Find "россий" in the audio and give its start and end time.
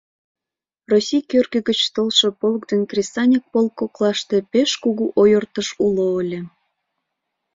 0.91-1.23